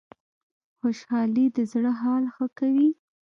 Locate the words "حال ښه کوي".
2.01-2.89